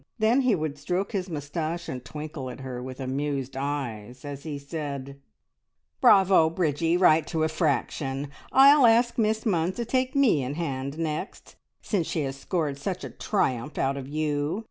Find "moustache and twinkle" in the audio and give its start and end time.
1.29-2.49